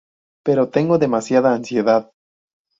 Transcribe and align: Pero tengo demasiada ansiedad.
Pero 0.43 0.71
tengo 0.71 0.97
demasiada 0.97 1.53
ansiedad. 1.53 2.11